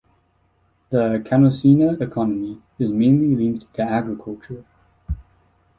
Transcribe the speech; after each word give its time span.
The 0.89 1.21
Canosina 1.23 2.01
economy 2.01 2.59
is 2.79 2.91
mainly 2.91 3.35
linked 3.35 3.71
to 3.75 3.83
agriculture. 3.83 4.65